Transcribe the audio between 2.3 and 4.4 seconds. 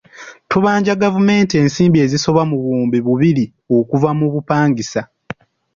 mu buwumbi bibiri okuva mu